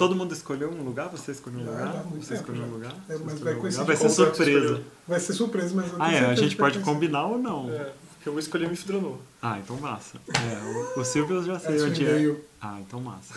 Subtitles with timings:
[0.00, 1.10] todo mundo escolheu um lugar?
[1.10, 1.92] Você escolheu um lugar?
[1.92, 2.72] já, muito Você escolheu um já.
[2.72, 2.94] lugar?
[3.06, 3.84] É, Você mas escolheu vai um lugar?
[3.84, 4.82] Vai ser surpresa.
[5.06, 7.70] Vai ser surpresa, mas Ah, é, a gente pode combinar ou não?
[7.70, 7.92] É,
[8.24, 9.18] eu vou escolher Mifdronor.
[9.42, 10.18] Ah, então massa.
[10.28, 12.36] É, o, o Silvio eu já sei Essa onde ideia é.
[12.62, 13.34] Ah, então massa.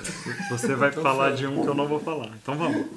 [0.50, 2.30] Você vai falar de um que eu não vou falar.
[2.42, 2.88] Então vamos.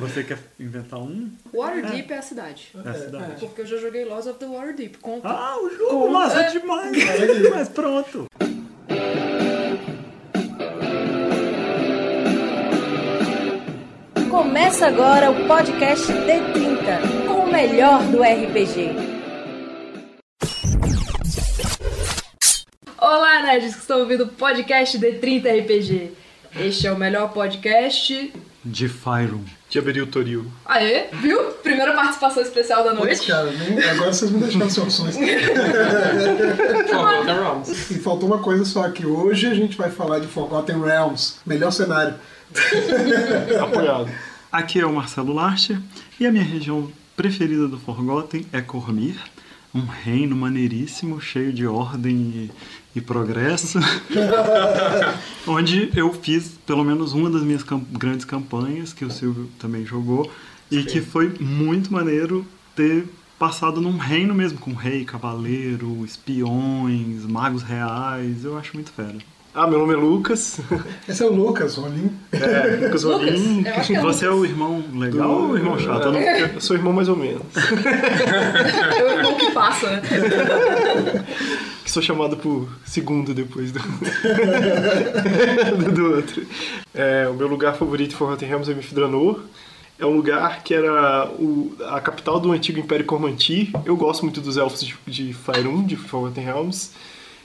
[0.00, 1.30] Você quer inventar um?
[1.52, 2.16] Waterdeep é.
[2.18, 2.72] a cidade.
[2.84, 3.40] É a cidade.
[3.40, 4.96] Porque eu já joguei Laws of the Waterdeep.
[4.96, 5.28] Conta.
[5.28, 6.10] Ah, o jogo!
[6.10, 6.96] Massa demais!
[7.54, 8.26] Mas pronto.
[14.72, 18.96] Começa agora o podcast D30, com o melhor do RPG.
[22.96, 26.12] Olá, nerds que estão ouvindo o podcast D30 RPG.
[26.58, 28.32] Este é o melhor podcast.
[28.64, 29.42] De Fyron.
[29.68, 30.46] Diaberil Toril.
[30.64, 31.38] Aê, viu?
[31.62, 33.26] Primeira participação especial da noite.
[33.26, 35.16] cara, nem- agora vocês me deixaram sem opções.
[36.90, 37.90] Forgotten Realms.
[37.94, 41.72] E faltou uma coisa só, que hoje a gente vai falar de Forgotten Realms, melhor
[41.72, 42.14] cenário.
[43.60, 44.10] Apoiado.
[44.52, 45.80] Aqui é o Marcelo Larcher
[46.20, 49.16] e a minha região preferida do Forgotten é Cormir,
[49.74, 52.50] um reino maneiríssimo, cheio de ordem e,
[52.96, 53.78] e progresso,
[55.46, 59.86] onde eu fiz pelo menos uma das minhas cam- grandes campanhas, que o Silvio também
[59.86, 60.30] jogou,
[60.70, 62.46] e que foi muito maneiro
[62.76, 63.06] ter
[63.38, 69.16] passado num reino mesmo, com rei, cavaleiro, espiões, magos reais, eu acho muito fera.
[69.54, 70.60] Ah, meu nome é Lucas.
[71.06, 72.10] Esse é o Lucas Rolim.
[72.32, 73.62] É, Lucas Rolim.
[73.66, 76.04] É Você é o irmão legal ou o irmão chato?
[76.06, 77.42] Eu não- Eu sou irmão mais ou menos.
[78.96, 80.00] É o irmão que passa, né?
[81.84, 83.86] Que sou chamado por segundo depois do, do,
[85.92, 86.46] do outro.
[86.94, 89.40] É, o meu lugar favorito em Forgotten Realms é Mifdranor.
[89.98, 93.70] É um lugar que era o- a capital do antigo Império Cormantir.
[93.84, 96.92] Eu gosto muito dos elfos de, de Faerun, de Forgotten Realms.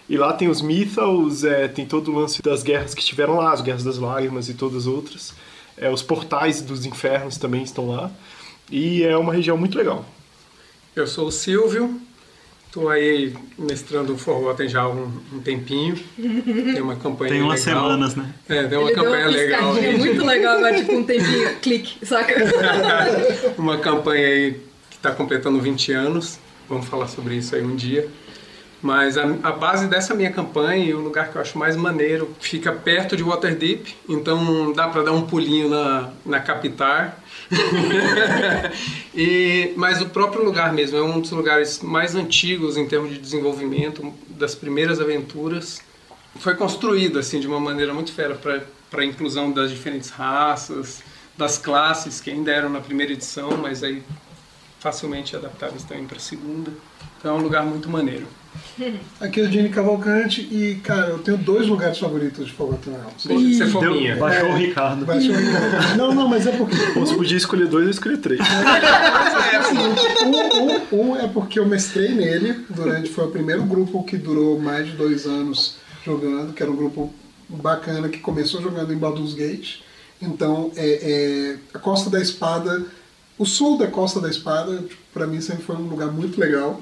[0.09, 3.51] E lá tem os Mythals, é, tem todo o lance das guerras que tiveram lá,
[3.51, 5.33] as Guerras das Lágrimas e todas as outras.
[5.77, 8.09] É, os portais dos infernos também estão lá.
[8.71, 10.05] E é uma região muito legal.
[10.95, 11.99] Eu sou o Silvio,
[12.65, 15.95] estou aí mestrando Forgotten já há um, um tempinho.
[16.15, 17.83] Tem uma campanha Tem umas legal.
[17.83, 18.33] semanas, né?
[18.47, 19.97] É, tem uma Ele deu uma campanha legal aí.
[19.97, 22.33] muito legal agora, tipo um tempinho, clique, saca?
[23.57, 24.53] Uma campanha aí
[24.89, 26.39] que está completando 20 anos.
[26.69, 28.09] Vamos falar sobre isso aí um dia.
[28.81, 32.35] Mas a, a base dessa minha campanha e o lugar que eu acho mais maneiro
[32.39, 37.17] fica perto de Waterdeep, então dá para dar um pulinho na, na Capitar.
[39.15, 43.17] e, mas o próprio lugar mesmo é um dos lugares mais antigos em termos de
[43.17, 45.81] desenvolvimento, das primeiras aventuras.
[46.39, 51.01] Foi construído assim de uma maneira muito fera para a inclusão das diferentes raças,
[51.35, 54.03] das classes que ainda eram na primeira edição, mas aí
[54.79, 56.71] facilmente adaptáveis também para a segunda.
[57.17, 58.27] Então é um lugar muito maneiro.
[59.19, 63.23] Aqui é o Gene Cavalcante e, cara, eu tenho dois lugares favoritos de Forgotten Realms.
[63.57, 64.15] Você Deu- fominha.
[64.15, 65.05] baixou o Ricardo.
[65.05, 68.17] Vai ser o- Não, não, mas é porque Ou se podia escolher dois, eu escolhi
[68.17, 68.39] três.
[68.39, 70.01] É o seguinte,
[70.93, 74.59] um, um- um é porque eu mestrei nele durante, foi o primeiro grupo que durou
[74.59, 77.13] mais de dois anos jogando, que era um grupo
[77.49, 79.79] bacana que começou jogando em Baldur's Gate.
[80.21, 82.85] Então, é, é, a Costa da Espada,
[83.37, 86.79] o sul da Costa da Espada, tipo, pra mim sempre foi um lugar muito legal.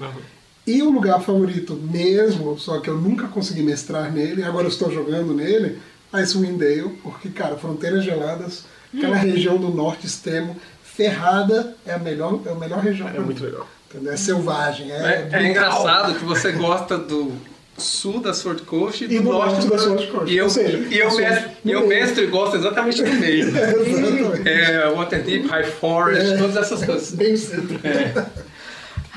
[0.68, 4.92] E o lugar favorito mesmo, só que eu nunca consegui mestrar nele, agora eu estou
[4.92, 5.78] jogando nele,
[6.12, 8.66] Icewind Dale, porque, cara, Fronteiras Geladas,
[8.96, 13.08] aquela região do norte extremo, ferrada, é a melhor, é a melhor região.
[13.10, 13.50] É muito mim.
[13.50, 13.68] legal.
[13.90, 14.14] Entendeu?
[14.14, 17.32] É selvagem, é, É, é engraçado que você gosta do
[17.78, 20.34] sul da Sword Coast e do, E do norte norte da Sword Coast.
[20.34, 23.46] E eu, Ou seja, e eu, mestre, e eu mestre gosto exatamente do meio.
[23.56, 24.48] Exatamente.
[24.50, 26.38] É, Waterdeep, High Forest, É.
[26.38, 27.12] todas essas coisas.
[27.12, 27.80] Bem centro.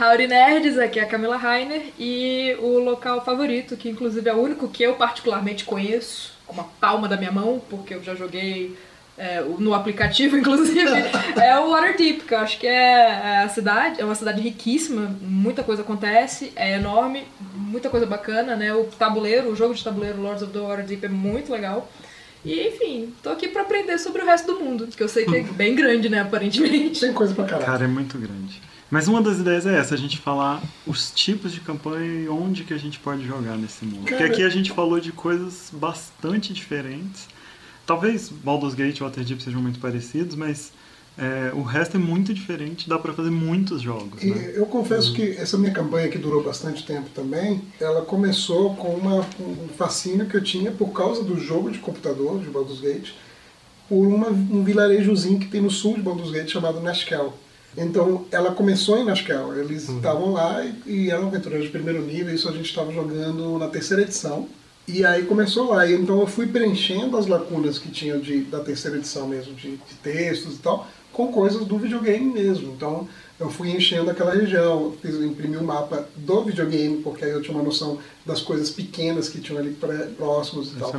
[0.01, 4.37] Howdy Nerds, aqui é a Camila Rainer e o local favorito, que inclusive é o
[4.37, 8.77] único que eu particularmente conheço, com uma palma da minha mão, porque eu já joguei
[9.17, 10.87] é, no aplicativo, inclusive,
[11.37, 15.65] é o Waterdeep, que eu acho que é a cidade, é uma cidade riquíssima, muita
[15.65, 17.25] coisa acontece, é enorme,
[17.57, 18.73] muita coisa bacana, né?
[18.73, 21.91] O tabuleiro, o jogo de tabuleiro Lords of the Waterdeep é muito legal.
[22.45, 25.37] E enfim, tô aqui pra aprender sobre o resto do mundo, que eu sei que
[25.37, 27.01] é bem grande, né, aparentemente.
[27.01, 27.67] Tem coisa pra caralho.
[27.67, 28.68] Cara, é muito grande.
[28.91, 32.65] Mas uma das ideias é essa, a gente falar os tipos de campanha e onde
[32.65, 34.01] que a gente pode jogar nesse mundo.
[34.01, 37.29] Porque Cara- aqui a gente falou de coisas bastante diferentes.
[37.87, 40.73] Talvez Baldur's Gate e Waterdeep sejam muito parecidos, mas
[41.19, 44.53] é, o resto é muito diferente, dá pra fazer muitos jogos, né?
[44.55, 49.27] eu confesso que essa minha campanha que durou bastante tempo também, ela começou com uma,
[49.41, 53.11] um fascínio que eu tinha por causa do jogo de computador de Baldur's Gate,
[53.89, 57.35] por uma, um vilarejozinho que tem no sul de Baldur's Gate chamado Nashkel.
[57.79, 59.57] Então, ela começou em Nashkel.
[59.57, 62.35] Eles estavam lá e, e eram aventureiros de primeiro nível.
[62.35, 64.49] Isso a gente estava jogando na terceira edição.
[64.89, 65.87] E aí começou lá.
[65.87, 69.73] E então eu fui preenchendo as lacunas que tinha de, da terceira edição mesmo, de,
[69.73, 72.73] de textos e tal, com coisas do videogame mesmo.
[72.73, 73.07] Então
[73.39, 77.43] eu fui enchendo aquela região, fiz, imprimi o um mapa do videogame, porque aí eu
[77.43, 80.91] tinha uma noção das coisas pequenas que tinham ali pré, próximos e Isso tal.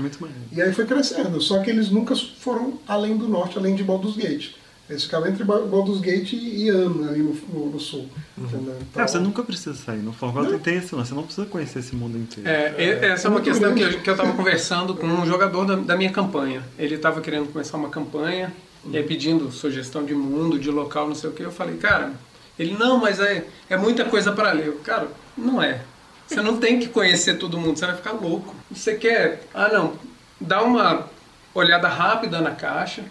[0.52, 0.56] é.
[0.56, 4.16] E aí foi crescendo, só que eles nunca foram além do norte, além de Baldur's
[4.16, 4.52] Gate.
[4.90, 8.10] Eles ficavam entre Ba- Baldur's Gate e Ano, ali no, no, no sul.
[8.36, 8.76] entendeu?
[8.82, 10.00] Então, É, você nunca precisa sair.
[10.00, 12.50] No Forgotten tem esse lance, você não precisa conhecer esse mundo inteiro.
[12.50, 15.26] É, e- essa é uma muito questão que eu, que eu tava conversando com um
[15.28, 16.64] jogador da, da minha campanha.
[16.78, 18.52] Ele estava querendo começar uma campanha,
[18.86, 21.44] e aí pedindo sugestão de mundo, de local, não sei o que.
[21.44, 22.14] Eu falei, cara,
[22.58, 24.68] ele, não, mas é, é muita coisa para ler.
[24.68, 25.08] Eu, cara,
[25.38, 25.82] não é.
[26.26, 28.56] Você não tem que conhecer todo mundo, você vai ficar louco.
[28.72, 29.94] Você quer, ah não,
[30.42, 31.08] dá uma
[31.54, 33.04] olhada rápida na caixa,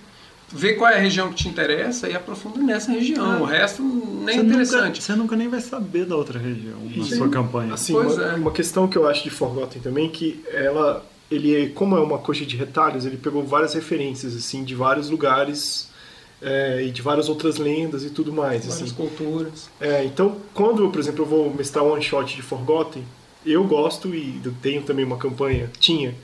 [0.52, 3.42] vê qual é a região que te interessa e aprofunda nessa região.
[3.42, 4.84] O resto nem é interessante.
[4.86, 7.16] nunca, você nunca nem vai saber da outra região na Sim.
[7.16, 7.74] sua campanha.
[7.74, 8.34] Assim, Pois uma, é.
[8.34, 12.46] uma questão que eu acho de Forgotten também que ela ele como é uma coxa
[12.46, 15.88] de retalhos, ele pegou várias referências assim de vários lugares
[16.40, 18.94] é, e de várias outras lendas e tudo mais, Várias assim.
[18.94, 19.68] culturas.
[19.80, 23.02] É, então, quando, por exemplo, eu vou mestrar one shot de Forgotten,
[23.44, 26.14] eu gosto e eu tenho também uma campanha, tinha,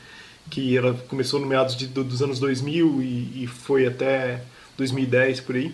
[0.50, 4.42] que ela começou no meados de- do- dos anos 2000 e, e foi até
[4.76, 5.72] 2010 por aí.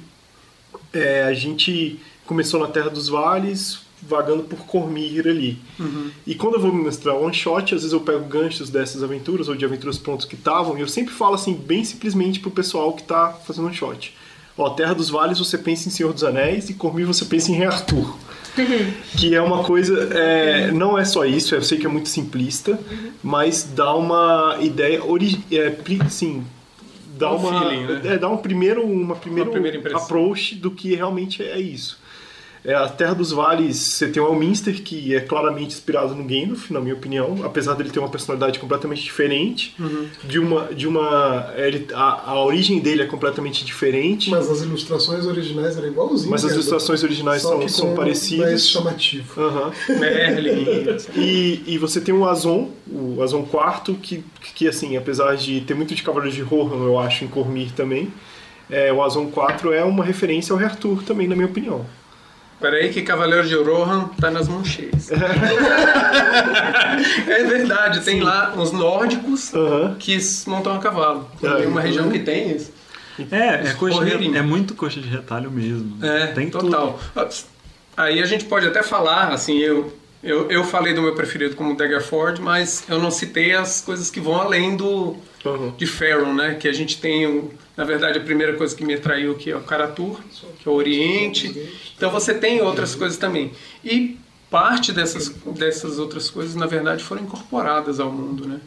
[0.93, 5.59] É, a gente começou na Terra dos Vales, vagando por Cormir ali.
[6.27, 9.55] E quando eu vou mestrar one shot, às vezes eu pego ganchos dessas aventuras ou
[9.55, 13.03] de aventuras prontas que estavam, e eu sempre falo assim, bem simplesmente pro pessoal que
[13.03, 14.15] tá fazendo one shot.
[14.57, 17.55] Ó, Terra dos Vales você pensa em Senhor dos Anéis e Cormir você pensa em
[17.55, 18.17] Rei Arthur.
[19.17, 22.79] que é uma coisa, é, não é só isso, eu sei que é muito simplista,
[23.23, 26.45] mas dá uma ideia, ori é, assim,
[27.19, 28.01] dá um uma, feeling, né?
[28.05, 32.00] é, dá um primeiro, uma primeira, Uma primeira approach do que realmente é isso.
[32.65, 36.71] É, a Terra dos Vales, você tem o Elminster, que é claramente inspirado no Gandalf,
[36.71, 40.07] na minha opinião, apesar dele ter uma personalidade completamente diferente, Uhum.
[40.25, 44.63] de uma, de uma ele, a, a origem dele é completamente diferente, mas, Mas as
[44.67, 46.45] ilustrações originais eram igualzinhas.
[46.45, 46.53] as né?
[46.55, 48.47] ilustrações originais são, são parecidas.
[48.47, 49.41] mais chamativo.
[49.41, 49.73] Aham.
[49.99, 50.97] Merlin.
[51.17, 53.41] E, e você tem o Azon, o Azon
[53.87, 54.25] IV, que,
[54.55, 58.13] que assim, apesar de ter muito de Cavaleiros de Rohan, eu acho, em Cormir também,
[58.69, 61.85] é, o Azon IV é uma referência ao Rei Arthur também, na minha opinião.
[62.61, 65.11] Peraí que Cavaleiro de Rohan tá nas mancheias.
[67.27, 69.51] é verdade, tem lá uns nórdicos
[69.99, 71.27] que montam a cavalo.
[71.43, 71.55] É.
[71.55, 72.71] tem uma região que tem isso.
[73.31, 76.05] É, é, coxa de, é muito coxa de retalho mesmo.
[76.05, 76.99] É, Tem total.
[77.97, 79.93] Aí a gente pode até falar, assim, eu,
[80.23, 84.21] eu, eu falei do meu preferido como Daggerford, mas eu não citei as coisas que
[84.21, 85.73] vão além do Aham.
[85.77, 86.55] de Pharaoh, né?
[86.55, 89.57] Que a gente tem, o- na verdade, a primeira coisa que me atraiu que é
[89.57, 90.21] o Karatur,
[90.59, 91.71] que é o Oriente.
[91.97, 93.53] Então você tem outras coisas também.
[93.85, 94.19] E
[94.51, 98.61] parte dessas, dessas outras coisas, na verdade, foram incorporadas ao mundo, né?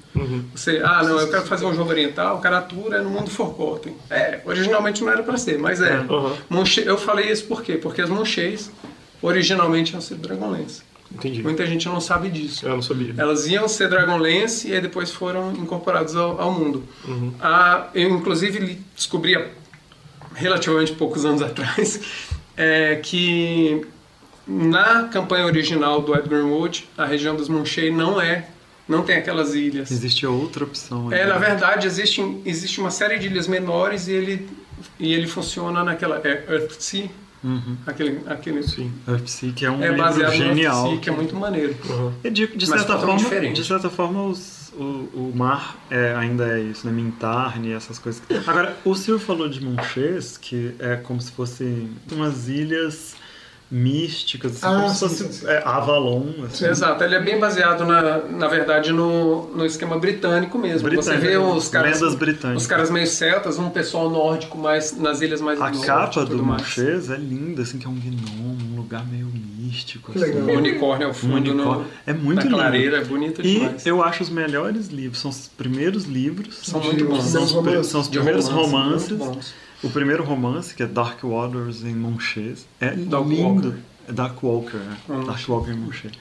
[0.56, 3.94] Você, ah, não, eu quero fazer um jogo oriental, Karatur é no mundo Forgotten.
[4.10, 5.94] É, originalmente não era para ser, mas é.
[5.98, 6.36] Aham.
[6.50, 7.74] Monche- eu falei isso por quê?
[7.74, 8.72] Porque as Monchês
[9.22, 10.82] originalmente iam ser Dragonlance.
[11.14, 11.44] Entendi.
[11.44, 12.66] Muita gente não sabe disso.
[12.66, 13.14] Eu não sabia.
[13.18, 16.84] Elas iam ser Dragonlance e depois foram incorporadas ao, ao mundo.
[17.08, 17.34] Uhum.
[17.40, 19.46] Ah, eu, inclusive, descobri há
[20.34, 22.00] relativamente poucos anos atrás
[22.58, 23.86] é, que
[24.48, 28.48] na campanha original do Edgar Wood, a região dos Monchei não é,
[28.88, 29.92] não tem aquelas ilhas.
[29.92, 31.12] Existe outra opção.
[31.12, 34.50] É, na verdade, existe, existe uma série de ilhas menores e ele,
[35.00, 37.10] e ele funciona naquela é, Earthsea,
[37.44, 37.76] Uhum.
[37.86, 38.92] aquele, aquele Sim.
[39.66, 40.84] É um é livro genial.
[40.86, 41.76] Earthsea, que é muito maneiro.
[41.90, 42.14] Aham.
[42.24, 43.62] E de, de certa forma, diferente.
[43.62, 44.84] de certa forma os- o,
[45.14, 46.94] o mar é, ainda é isso, né?
[46.94, 48.22] Mintarne e essas coisas.
[48.48, 53.16] Agora, o senhor falou de Monchês, que é como se fossem umas ilhas
[53.74, 55.48] místicas, assim, Ah, como sim, se fosse sim, sim.
[55.48, 56.24] é, Avalon.
[56.46, 56.66] Assim.
[56.68, 60.88] Exato, ele é bem baseado, na, na verdade, no, no esquema britânico mesmo.
[60.90, 62.02] Você Britânico, vê os caras,
[62.56, 66.26] os caras meio celtas, um pessoal nórdico mais nas ilhas mais A norte capa e
[66.26, 66.62] do mais.
[66.62, 70.12] Monchês é linda, assim, que é um gnomo, um lugar meio místico.
[70.12, 70.20] Assim.
[70.20, 70.44] legal.
[70.56, 71.82] O unicórnio ao Um fundo unicórnio.
[71.82, 72.56] no, É muito lindo.
[72.56, 73.86] clareira, é bonito E demais.
[73.88, 76.60] eu acho os melhores livros, são os primeiros livros.
[76.64, 77.24] São De- muito bons.
[77.24, 77.88] São os, Romances.
[77.88, 79.54] são os primeiros romance, romances.
[79.84, 83.68] O primeiro romance, que é Dark Waters em Monchês, é Dark lindo.
[83.70, 83.74] Walker.
[84.08, 85.12] É Dark Walker, é.
[85.12, 85.26] Uhum.
[85.26, 86.14] Dark Walker em Monchês.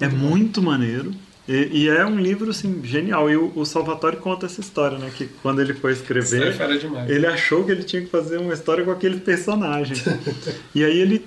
[0.00, 1.12] é muito maneiro.
[1.48, 3.28] E, e é um livro, assim, genial.
[3.28, 5.10] E o, o Salvatore conta essa história, né?
[5.16, 7.10] Que quando ele foi é escrever, demais.
[7.10, 9.96] ele achou que ele tinha que fazer uma história com aquele personagem.
[10.74, 11.18] e aí ele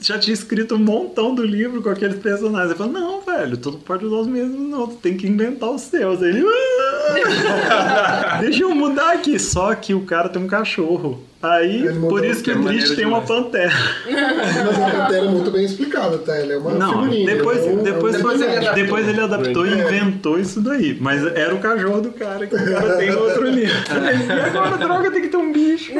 [0.00, 2.70] já tinha escrito um montão do livro com aqueles personagens.
[2.70, 4.86] Ele falou, não, velho, tu não pode usar os mesmos, não.
[4.86, 6.22] Tu tem que inventar os seus.
[6.22, 6.44] Aí ele...
[6.46, 9.38] "Ah!" Deixa eu mudar aqui.
[9.38, 11.22] Só que o cara tem um cachorro.
[11.40, 13.70] Aí, Ele por isso que é o maneiro tem uma pantera.
[14.10, 16.36] Mas a pantera é muito bem explicada, tá?
[16.36, 17.36] Ela é uma Não, figurinha.
[17.36, 18.74] depois, é um- depois, é um foi- ele adaptou.
[18.74, 20.98] depois ele adaptou e inventou isso daí.
[21.00, 23.72] Mas era o cachorro do cara que o cara tem no outro livro.
[24.28, 25.92] E agora, droga, tem que ter um bicho.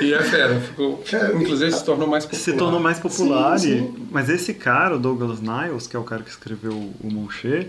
[0.00, 2.42] E é fera, ficou, É, inclusive se tornou mais popular.
[2.44, 3.58] Se tornou mais popular.
[3.58, 3.94] Sim, e- sim.
[4.10, 7.68] mas esse cara, o Douglas Niles, que é o cara que escreveu o Moncher,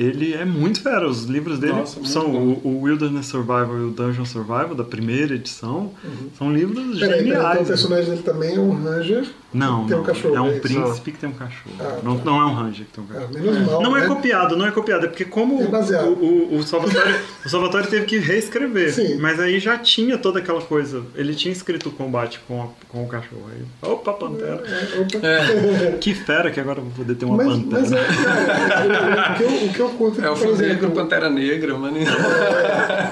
[0.00, 1.06] ele é muito fera.
[1.06, 5.34] Os livros dele Nossa, são o, o Wilderness Survival e o Dungeon Survival, da primeira
[5.34, 5.92] edição.
[6.38, 7.68] São livros Peraí, peraí, então o geniais.
[7.68, 9.28] personagem dele também é um ranger.
[9.52, 10.60] Não, Tem um não, cachorro, é um é isso?
[10.60, 11.74] príncipe que tem um cachorro.
[11.80, 12.24] Ah, não, tá.
[12.24, 13.40] não é um ranger que tem um Ah, cachorro.
[13.44, 14.06] menos mal, Não é né?
[14.06, 17.14] copiado, não é copiado, é porque como É o, o, o, Salvatore,
[17.44, 19.16] o Salvatore teve que reescrever, Sim.
[19.18, 21.02] mas aí já tinha toda aquela coisa.
[21.16, 23.42] Ele tinha escrito o combate com, a- com o cachorro.
[23.52, 24.62] Aí, opa, pantera.
[24.64, 25.98] É, opa.
[26.00, 27.80] Que fera que agora eu vou poder ter uma Mas, pantera.
[27.80, 31.28] mas é, cara, o, que eu, o que eu curto É o filme exemplo, Pantera
[31.28, 31.96] Negra, mano.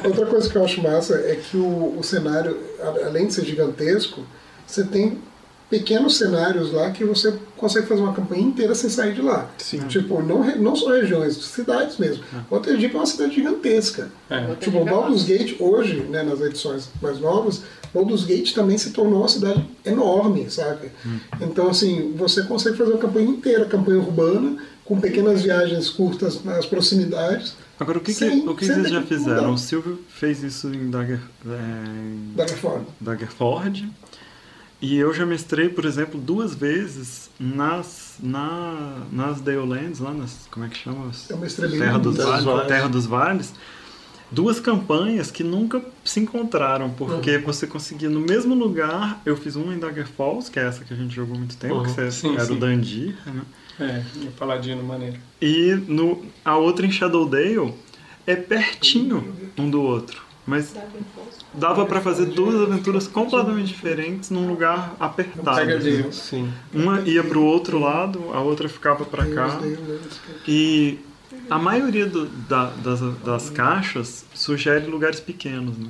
[0.04, 2.57] Outra coisa que eu acho massa é que o, o cenário,
[3.04, 4.23] além de ser gigantesco,
[4.66, 5.18] você tem
[5.71, 9.51] pequenos cenários lá que você consegue fazer uma campanha inteira sem sair de lá.
[9.59, 9.81] Sim.
[9.89, 12.25] Tipo, não, não só regiões, cidades mesmo.
[12.51, 14.11] Waterdeep é uma cidade gigantesca.
[14.31, 14.55] É.
[14.55, 19.21] Tipo, o Baldur's Gate hoje, né, nas edições mais novas, Baldur's Gate também se tornou
[19.21, 20.91] uma cidade enorme, sabe?
[21.41, 26.65] Então, assim, você consegue fazer uma campanha inteira, campanha urbana, com pequenas viagens curtas nas
[26.65, 27.55] proximidades.
[27.79, 29.37] Agora, o que, que, Sem- o que vocês já que fizeram?
[29.43, 29.51] mudar.
[29.51, 32.35] O Silvio fez isso em Dagger, é.
[33.01, 33.89] Daggerford.
[34.81, 40.47] E eu já mestrei, por exemplo, duas vezes nas, na, nas Dalelands, lá nas.
[40.51, 41.11] Como é que chama?
[41.29, 41.85] É uma estrelinha.
[41.85, 42.69] Terra dos, Terra dos vales, Vales.
[42.69, 43.55] Terra dos Vales.
[44.31, 47.43] Duas campanhas que nunca se encontraram, porque Uhum.
[47.45, 49.21] você conseguia no mesmo lugar.
[49.25, 51.57] Eu fiz uma em Dagger Falls, que é essa que a gente jogou há muito
[51.57, 51.83] tempo, Uhum.
[51.85, 52.53] que você Sim, era sim.
[52.53, 53.43] o Dandy, né?
[53.81, 55.17] É, o Paladino maneiro.
[55.41, 57.73] E no, a outra em Shadowdale
[58.27, 60.28] é pertinho um do outro.
[60.49, 60.75] Mas
[61.52, 65.57] dava pra fazer duas aventuras completamente diferentes num lugar apertado.
[66.73, 69.59] Uma ia pro outro lado, a outra ficava pra cá.
[70.47, 70.99] E
[71.50, 75.76] a maioria do- da- das, das caixas sugere lugares pequenos.
[75.76, 75.88] Né?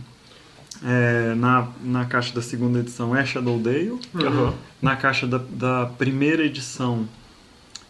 [0.84, 3.98] É, na, na caixa da segunda edição é Shadowdale.
[4.14, 4.54] Aham.
[4.82, 7.08] Na caixa da, da primeira edição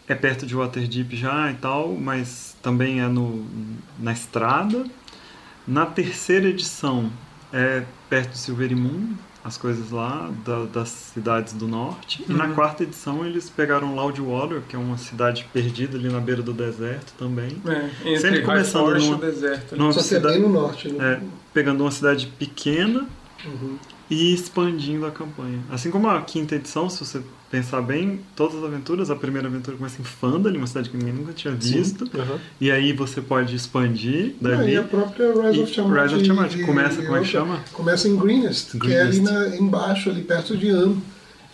[0.07, 3.45] é perto de Waterdeep já e tal, mas também é no,
[3.99, 4.85] na estrada.
[5.69, 7.11] Na terceira edição
[7.53, 9.13] é perto de Silvery Moon,
[9.45, 12.25] as coisas lá da- das cidades do norte.
[12.29, 16.43] E na quarta edição eles pegaram Loudwater, que é uma cidade perdida ali na beira
[16.43, 17.51] do deserto também.
[17.67, 19.73] É, entre Sempre começando numa- deserto.
[19.73, 19.79] né?
[19.79, 21.13] numa Só que é cidade- bem no norte, né?
[21.15, 21.21] é,
[21.53, 23.07] pegando uma cidade pequena
[23.45, 23.79] Uhum.
[24.11, 25.59] E expandindo a campanha.
[25.71, 29.77] Assim como a quinta edição, se você pensar bem, todas as aventuras, a primeira aventura
[29.77, 32.09] começa em Fandal, uma cidade que ninguém nunca tinha visto,
[32.61, 34.73] e aí você pode expandir Não, dali.
[34.73, 36.03] e a própria Rise of Tiamat.
[36.03, 37.61] Rise of Tiamat, começa, e como é que chama?
[37.73, 39.51] Começa em Greenest, que é ali Greenest.
[39.51, 41.01] na, embaixo, ali perto de Am.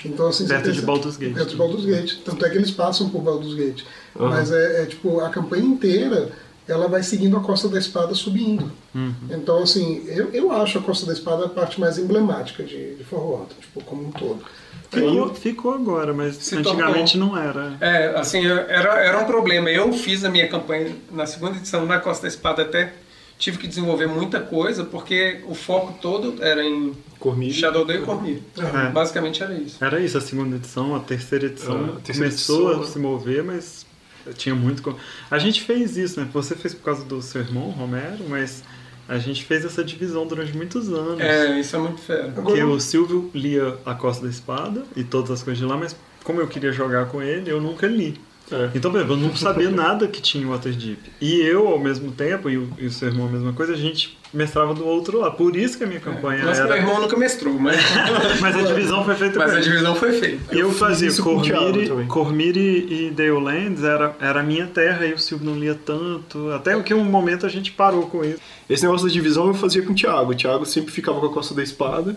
[0.05, 1.33] Então, assim, Perto você de pensa- Baldur's Gate.
[1.35, 2.17] Perto de Baldur's Gate.
[2.27, 3.85] Tanto é que eles passam por Baldur's Gate.
[4.15, 6.31] Mas é, é, tipo, a campanha inteira,
[6.67, 8.71] ela vai seguindo a Costa da Espada subindo.
[8.95, 9.15] Uhum.
[9.31, 13.05] Então, assim, eu, eu acho a Costa da Espada a parte mais emblemática de, de
[13.05, 14.43] Forrota, tipo, como um todo.
[14.91, 17.77] Ficou, ficou agora, mas Se antigamente não era.
[17.81, 19.69] É, assim, era, era um problema.
[19.69, 22.93] Eu fiz a minha campanha na segunda edição na Costa da Espada até
[23.39, 27.53] tive que desenvolver muita coisa, porque o foco todo era em Cormir.
[27.53, 28.43] Shadowdale e Cormir.
[28.57, 28.91] É.
[28.91, 29.85] Basicamente era isso.
[29.85, 33.43] Era isso, a segunda edição, a terceira edição a terceira começou edição, a se mover,
[33.43, 33.85] mas
[34.33, 34.97] tinha muito.
[35.31, 36.29] A gente fez isso, né?
[36.33, 38.63] Você fez por causa do seu irmão, Romero, mas
[39.09, 41.21] a gente fez essa divisão durante muitos anos.
[41.21, 42.33] É, isso é muito fera.
[42.33, 45.95] Porque o Silvio lia A Costa da Espada e todas as coisas de lá, mas
[46.23, 48.19] como eu queria jogar com ele, eu nunca li.
[48.51, 48.71] É.
[48.75, 50.99] Então, por exemplo, eu não sabia nada que tinha o Waterdeep.
[51.21, 53.77] E eu, ao mesmo tempo, e o, e o seu irmão a mesma coisa, a
[53.77, 55.37] gente mestrava do outro lado.
[55.37, 56.77] Por isso que a minha campanha Mas meu era...
[56.77, 57.77] irmão nunca mestrou, mas,
[58.41, 60.55] Mas a divisão foi feita mas com a divisão foi feita.
[60.55, 62.07] Eu fiz fazia Cormire.
[62.07, 66.51] Cormire e Dalelands era, era a minha terra e o Silvio não lia tanto.
[66.51, 68.41] Até que um momento a gente parou com isso.
[68.69, 70.33] Esse negócio da divisão eu fazia com o Thiago.
[70.33, 72.17] O Thiago sempre ficava com a Costa da Espada,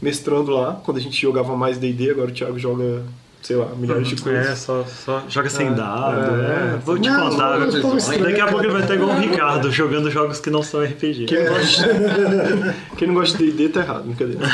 [0.00, 0.80] mestrando lá.
[0.84, 3.02] Quando a gente jogava mais D&D, agora o Thiago joga,
[3.46, 4.44] sei lá, milhares de coisas.
[4.48, 6.18] É, só, só joga sem É, dado.
[6.42, 6.74] é.
[6.74, 6.78] é.
[6.84, 7.58] Vou te Não, contar.
[7.80, 9.20] tô estranho, Daqui a pouco ele vai estar igual o.
[9.20, 11.26] Ricardo, jogando jogos que não são RPG.
[11.26, 14.40] Quem não gosta de, Quem não gosta de D&D tá errado, brincadeira.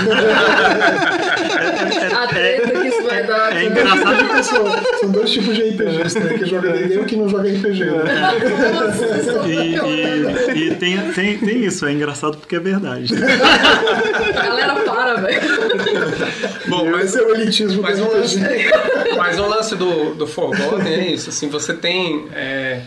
[2.87, 3.57] Isso vai dar.
[3.57, 4.65] É engraçado que São,
[5.01, 6.39] são dois tipos de RPGs, né?
[6.39, 8.05] Que joga D&D e o que não joga RPG, né?
[9.47, 13.13] E, e, e tem, tem, tem isso, é engraçado porque é verdade.
[14.37, 15.41] A galera para, velho.
[16.73, 18.41] Bom, mas, Esse é o elitismo mas um lance,
[19.19, 21.29] mas um lance do, do Forgotten é isso.
[21.29, 22.83] Assim, você tem é,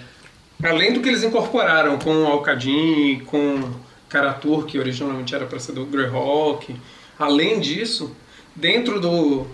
[0.64, 3.62] além do que eles incorporaram com o Alcadin, com
[4.10, 6.76] Karatur, que originalmente era para ser do Greyhawk,
[7.20, 8.16] além disso,
[8.56, 9.46] dentro do,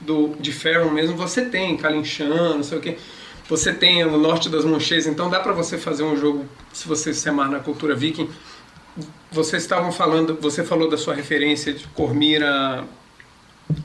[0.00, 2.96] do de Faron mesmo, você tem Kalinshan, não sei o que.
[3.48, 7.12] Você tem o norte das Manchês, então dá para você fazer um jogo, se você
[7.12, 8.30] se amar na cultura viking.
[9.32, 12.84] Vocês estavam falando, você falou da sua referência de Cormira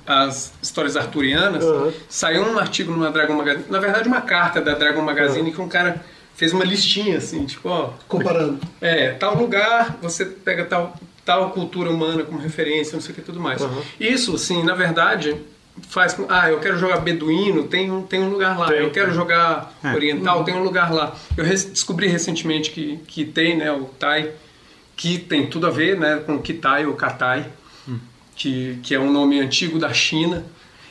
[0.06, 1.92] as histórias arturianas, Aham.
[2.10, 5.70] saiu um artigo numa Dragon Magazine, na verdade uma carta da Dragon Magazine que um
[5.70, 6.04] cara
[6.36, 8.60] fez uma listinha assim, tipo, ó, Comparando.
[8.82, 10.96] é, tal lugar, você pega tal,
[11.26, 13.62] tal cultura humana como referência, não sei o que tudo mais.
[13.62, 13.82] Uhum.
[14.00, 15.36] Isso, assim, na verdade,
[15.90, 16.26] faz com.
[16.30, 18.68] Ah, eu quero jogar beduíno, tem um, tem um lugar lá.
[18.68, 18.80] Tem.
[18.80, 19.94] Eu quero jogar É.
[19.94, 21.16] oriental, tem um lugar lá.
[21.38, 24.32] Eu res- descobri recentemente que, que tem, né, o Thai,
[24.96, 27.46] que tem tudo a ver né, com Kitai ou Katai,
[28.40, 30.44] que, que é um nome antigo da China.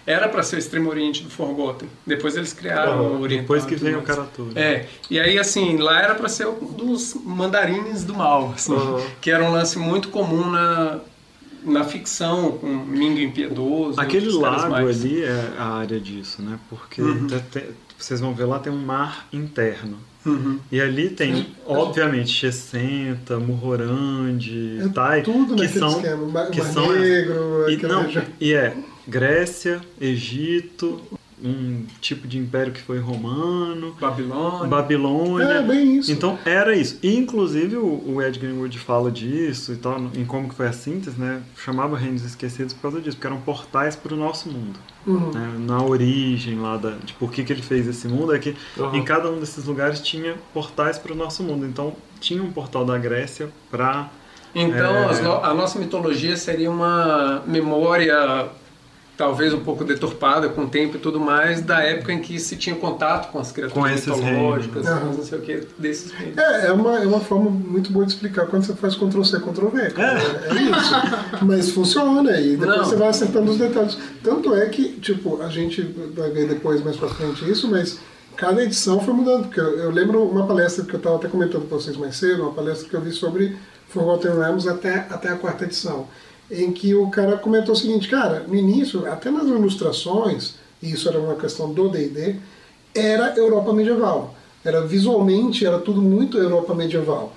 [0.07, 1.87] Era para ser o Extremo Oriente do Forgotten.
[2.07, 3.43] Depois eles criaram o Oriental.
[3.43, 4.07] Depois que vem o mais.
[4.07, 4.59] Karatura.
[4.59, 9.05] É, e aí assim, lá era para ser um dos mandarins do mal, assim, Uhum.
[9.21, 11.01] que era um lance muito comum na,
[11.69, 14.01] na ficção, com Mingo Impiedoso.
[14.01, 15.05] Aquele lago mais.
[15.05, 16.59] ali é a área disso, né?
[16.69, 17.27] Porque Uhum.
[17.27, 17.65] te- te-
[17.99, 19.99] vocês vão ver lá tem um mar interno.
[20.27, 20.59] Uhum.
[20.71, 26.27] E ali tem, obviamente, Chessenta, Murrorande, É Tai, tudo que são, esquema.
[26.27, 28.25] Mar, que Mar são Negro, e, não, região.
[28.41, 31.01] e é Grécia, Egito,
[31.43, 34.67] um tipo de império que foi romano, Babilônia.
[34.69, 35.45] Babilônia.
[35.45, 36.11] É, bem isso.
[36.11, 36.99] Então era isso.
[37.03, 40.73] E inclusive o, o Ed Greenwood fala disso e tal, em como que foi a
[40.73, 41.43] síntese, né?
[41.57, 44.79] Chamava Reinos Esquecidos por causa disso, porque eram portais para o nosso mundo.
[45.07, 45.31] Uhum.
[45.33, 45.55] né?
[45.61, 48.95] Na origem lá da, de por que, que ele fez esse mundo, é que Uhum.
[48.95, 51.65] em cada um desses lugares tinha portais para o nosso mundo.
[51.65, 54.11] Então tinha um portal da Grécia para
[54.55, 55.05] Então, É.
[55.11, 58.49] as no- a nossa mitologia seria uma memória,
[59.19, 62.55] talvez um pouco deturpada com o tempo e tudo mais, da época em que se
[62.57, 65.03] tinha contato com as Com criaturas esses mitológicas, né?
[65.05, 66.39] não sei o que, desses reinos.
[66.39, 69.91] É, é uma, é uma forma muito boa de explicar quando você faz Ctrl-C, Ctrl-V.
[69.91, 70.21] cara.
[70.21, 70.55] É.
[70.55, 71.45] isso.
[71.45, 72.85] Mas funciona e depois Não.
[72.85, 73.99] você vai acertando os detalhes.
[74.23, 75.83] Tanto é que, tipo, a gente
[76.17, 77.99] vai ver depois mais pra frente isso, mas
[78.37, 79.47] cada edição foi mudando.
[79.47, 82.43] Porque eu, eu lembro uma palestra que eu estava até comentando com vocês mais cedo,
[82.43, 83.57] uma palestra que eu vi sobre
[83.89, 86.07] Forgotten Realms até, até a quarta edição.
[86.51, 91.09] Em que o cara comentou o seguinte, cara, no início, até nas ilustrações, e isso
[91.09, 92.37] era uma questão do D&D,
[92.95, 94.35] era Europa medieval.
[94.65, 97.33] Era visualmente, era tudo muito Europa medieval.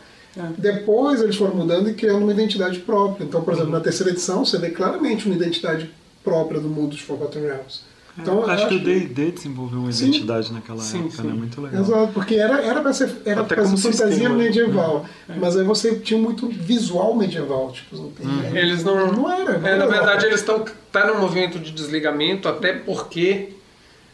[0.57, 3.25] Depois eles foram mudando e criando uma identidade própria.
[3.25, 5.91] Então, por exemplo, na terceira edição você vê claramente uma identidade
[6.23, 7.81] própria do mundo de Forgotten Realms.
[8.17, 10.07] Então, eu acho que o D&D desenvolveu uma Sim.
[10.07, 11.27] identidade naquela Sim, época, sim.
[11.27, 11.33] né?
[11.33, 11.81] Muito legal.
[11.81, 14.35] Exato, porque era, era pra ser, era Até pra ser como fantasia sistema.
[14.35, 15.05] medieval.
[15.39, 17.71] Mas aí você tinha muito visual medieval.
[17.71, 19.11] Tipo, não tem, Eles não.
[19.13, 19.57] Não era.
[19.57, 19.87] não É, na era.
[19.87, 23.53] verdade, eles estão tá num movimento de desligamento, até porque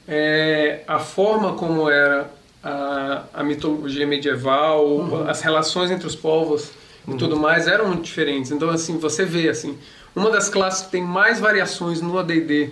[0.07, 2.29] é, a forma como era
[2.63, 5.27] a, a mitologia medieval, Uhum.
[5.29, 6.69] as relações entre os povos
[7.07, 8.51] e tudo mais eram muito diferentes.
[8.51, 9.77] Então, assim, você vê assim,
[10.15, 12.69] uma das classes que tem mais variações no AD&D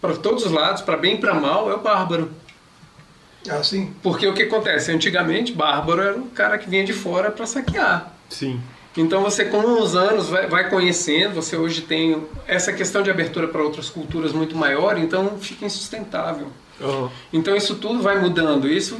[0.00, 2.30] para todos os lados, para bem e para mal, é o bárbaro.
[3.48, 3.92] Ah, sim.
[4.02, 4.92] Porque o que acontece?
[4.92, 8.12] Antigamente, bárbaro era o cara que vinha de fora para saquear.
[8.28, 8.60] Sim.
[8.96, 13.46] Então você com os anos vai, vai conhecendo, você hoje tem essa questão de abertura
[13.46, 16.48] para outras culturas muito maior, então fica insustentável.
[16.80, 17.08] Uhum.
[17.32, 18.68] Então isso tudo vai mudando.
[18.68, 18.98] Isso,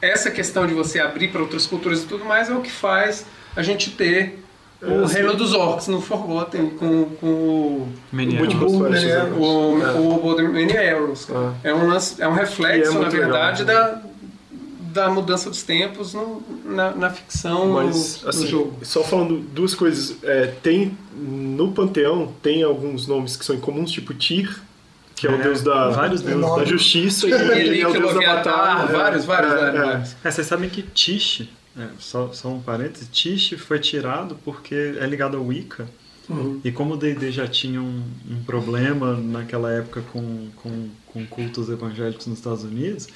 [0.00, 3.26] essa questão de você abrir para outras culturas e tudo mais é o que faz
[3.56, 4.42] a gente ter
[4.82, 8.40] o assim- reino dos orcs no Forgotten com, com o O Many né?
[8.42, 8.72] Arrows.
[8.72, 8.86] o,
[9.82, 9.92] É.
[9.94, 11.28] o Arrows.
[11.30, 11.52] Ah.
[11.62, 13.10] É, um, lance- é um E é reflexo, na legal.
[13.10, 14.02] verdade, da,
[14.92, 18.76] da mudança dos tempos no- na, na ficção, Mas, no, assim, no jogo.
[18.82, 20.16] só falando duas coisas.
[20.22, 24.60] É, tem, no Panteão, tem alguns nomes que são incomuns, tipo Tyr,
[25.14, 26.56] que é, o É, deus da, vários deuses.
[26.56, 28.86] da justiça, e ele é o deus da batalha.
[28.92, 29.84] vários, vários, É, vários, é.
[29.84, 30.16] vários.
[30.24, 35.06] É, vocês sabem que Tish, é, só, só um parênteses, Tish foi tirado porque é
[35.06, 35.86] ligado ao Wicca.
[36.64, 41.68] E como o D&D já tinha um, um problema naquela época com, com, com cultos
[41.68, 43.06] evangélicos nos Estados Unidos,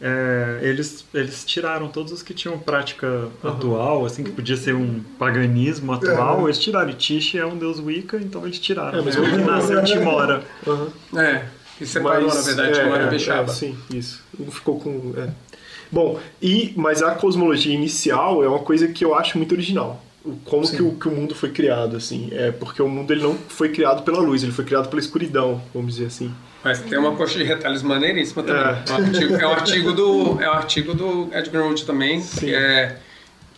[0.00, 5.00] é, eles, eles tiraram todos os que tinham prática atual, assim, que podia ser um
[5.18, 6.46] paganismo atual, Uhum.
[6.48, 6.90] eles tiraram.
[6.90, 8.98] E Tish é um deus Wicca, então eles tiraram.
[8.98, 10.42] É, mas Ele eu- nasceu em Timora.
[10.66, 10.88] Aham.
[11.16, 11.44] É,
[11.80, 14.20] e separou, na verdade, é, Timóteo é, é, sim, isso.
[14.36, 15.12] Não ficou com.
[15.90, 20.02] Bom, e, mas a cosmologia inicial é uma coisa que eu acho muito original.
[20.44, 22.30] Como que o, que o mundo foi criado, assim.
[22.32, 25.60] É porque o mundo ele não foi criado pela luz, ele foi criado pela escuridão,
[25.74, 26.34] vamos dizer assim.
[26.64, 28.62] Mas tem uma coxa de retalhos maneiríssima também.
[28.62, 28.82] É.
[28.88, 28.92] É.
[28.92, 32.40] um artigo, é um artigo do é um artigo do Ed Greenwood também, Sim.
[32.40, 32.98] que é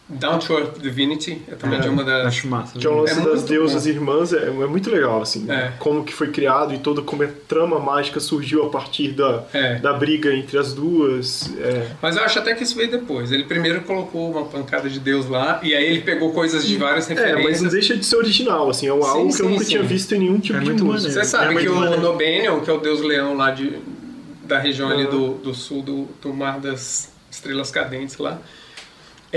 [0.09, 2.27] Down to Earth Divinity é também de uma das.
[2.27, 2.79] Acho massa.
[2.79, 3.91] Que é o lance É das muito deusas bom.
[3.91, 5.51] irmãs, é, é muito legal, assim.
[5.51, 5.73] É.
[5.81, 9.81] Como que foi criado e toda como a trama mágica surgiu a partir da, É.
[9.81, 11.51] da briga entre as duas.
[11.59, 11.89] é.
[12.01, 13.33] Mas eu acho até que isso veio depois.
[13.33, 17.11] Ele primeiro colocou uma pancada de Deus lá, e aí ele pegou coisas de várias
[17.11, 17.63] É, mas referências.
[17.63, 19.71] não deixa de ser original, assim, é um- Sim, algo que eu sim, nunca sim.
[19.71, 20.85] tinha visto em nenhum tipo É de música.
[20.85, 21.13] maneiro.
[21.13, 22.01] Você sabe É que o.
[22.01, 23.73] Nobenion, que é o deus leão lá de,
[24.45, 28.41] da região ali do, do sul do, do Mar das Estrelas Cadentes lá,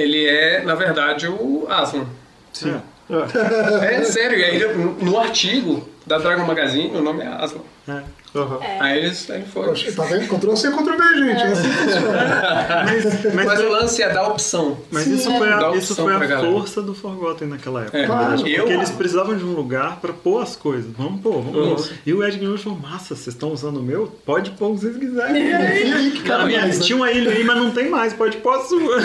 [0.02, 2.06] ele é, na verdade, o Aslan.
[2.54, 2.82] Sim.
[3.10, 3.96] É.
[3.96, 7.62] É sério, e aí no artigo da Dragon Magazine o nome é Aslan.
[7.88, 8.02] É.
[8.36, 8.60] Aham.
[8.80, 9.66] Aí eles aí foi.
[9.66, 10.28] Poxa, tá vendo?
[10.28, 11.42] Ctrl C, Ctrl V, gente.
[11.42, 12.59] É assim que funciona.
[13.04, 14.78] Mas, mas, Mas o lance é dar opção.
[14.92, 16.52] mas isso foi Dá a, isso foi a galera.
[16.52, 17.98] força do Forgotten naquela época.
[17.98, 18.42] É, verdade, claro.
[18.42, 20.92] porque Eu- eles precisavam de um lugar pra pôr as coisas.
[20.98, 21.76] Vamos pôr, vamos Uhum.
[21.76, 21.90] pôr.
[22.06, 24.08] E o Ed Gilmour falou: Massa, vocês estão usando o meu?
[24.26, 26.12] Pode pôr o que vocês quiserem.
[26.12, 26.84] Que Cara, mais, né?
[26.86, 28.14] tinha uma ilha aí, mas não tem mais.
[28.14, 28.98] Pode pôr a sua.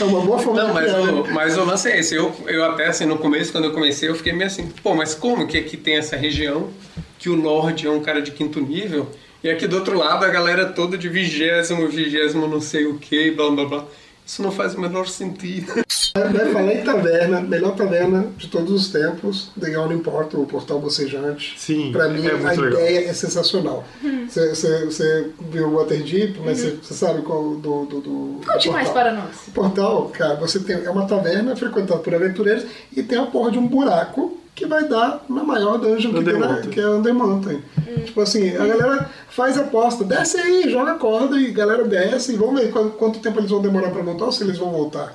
[0.00, 1.12] É uma boa forma Não, de mas criar, né?
[1.12, 2.14] o, mas o lance é esse.
[2.14, 5.14] Eu, eu até assim, no começo, quando eu comecei, eu fiquei meio assim, pô, mas
[5.14, 6.68] como que aqui tem essa região
[7.18, 9.08] que o Lorde é um cara de quinto nível
[9.42, 13.30] e aqui do outro lado a galera toda de vigésimo, vigésimo não sei o que,
[13.30, 13.84] blá blá blá.
[14.26, 15.82] Isso não faz o menor sentido.
[16.14, 20.80] Vai falar em taverna, melhor taverna de todos os tempos, The All Import, o Portal
[20.80, 21.54] Bocejante.
[21.56, 22.66] Sim, Pra mim, é a legal.
[22.72, 23.84] ideia é sensacional.
[24.28, 28.72] Você- você viu o Waterdeep, mas você você sabe qual do, do, do Conte do
[28.72, 29.48] mais para nós.
[29.48, 32.64] O portal, cara, você tem é uma taverna frequentada por aventureiros
[32.96, 36.56] e tem a porra de um buraco que vai dar na maior dungeon que, na,
[36.60, 37.62] que é Under Mountain.
[38.04, 42.36] Tipo assim, a galera faz aposta, desce aí, joga corda e a galera desce e
[42.36, 45.14] vamos ver quanto, quanto tempo eles vão demorar pra voltar ou se eles vão voltar.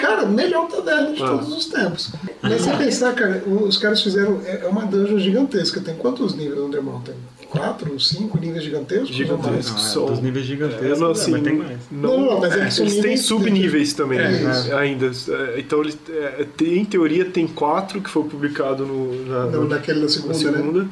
[0.00, 1.28] Cara, melhor taverna de Ah.
[1.28, 2.12] todos os tempos.
[2.42, 4.40] Mas você pensar, cara, os caras fizeram.
[4.44, 5.80] É é uma dungeon gigantesca.
[5.80, 7.14] Tem quantos níveis Under Mountain?
[7.58, 9.10] Quatro, cinco níveis gigantescos?
[9.10, 9.84] ou Gigantescos.
[9.86, 11.78] é, São- dos níveis gigantescos, É, não, é, assim, mas tem mais.
[11.90, 15.06] Não, não, mas é são eles têm níveis subníveis de- também, É, né, ainda.
[15.06, 19.68] É, Então, eles, é, em teoria, tem quatro que foi publicado no, na, Não, no-
[19.68, 20.38] naquele da na segunda, né?
[20.56, 20.88] segunda,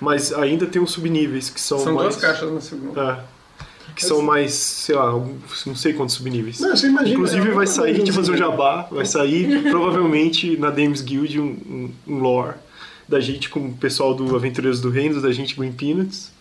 [0.00, 2.08] mas ainda tem os subníveis que são, São mais...
[2.08, 3.00] duas caixas na segunda.
[3.28, 3.32] É,
[3.94, 6.58] que são mais, sei lá, não sei quantos subníveis.
[6.60, 7.14] Não, você imagina.
[7.14, 11.44] Inclusive é vai sair, de fazer um jabá, vai sair provavelmente na Dames Guild um,
[11.44, 12.54] um, um lore
[13.12, 16.32] da gente com o pessoal do Aventureiros do Reino, da gente Green Peanuts,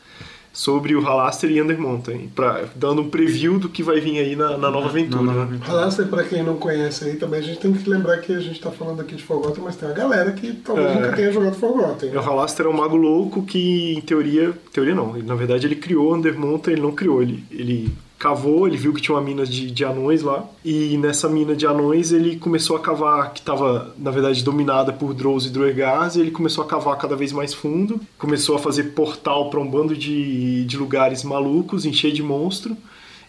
[0.53, 4.57] sobre o Halaster e Undermountain, pra, dando um preview do que vai vir aí na,
[4.57, 5.21] na nova aventura.
[5.23, 5.43] Na nova né?
[5.55, 5.71] aventura.
[5.71, 8.59] Halaster, pra quem não conhece aí, também a gente tem que lembrar que a gente
[8.59, 10.95] tá falando aqui de Forgotten, mas tem uma galera que talvez É.
[10.95, 12.15] nunca tenha jogado Forgotten.
[12.15, 15.75] O Halaster é um mago louco que, em teoria, teoria não, ele, na verdade ele
[15.75, 19.71] criou Undermountain, ele não criou, ele, ele cavou, ele viu que tinha uma mina de,
[19.71, 24.11] de anões lá, e nessa mina de anões ele começou a cavar, que estava, na
[24.11, 27.99] verdade, dominada por Drows e Droegars, e ele começou a cavar cada vez mais fundo,
[28.19, 32.77] começou a fazer portal para um bando de, de lugares malucos, encher de monstro,